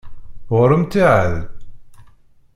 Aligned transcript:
Ɣur-m 0.57 0.83
ttiεad? 0.85 1.35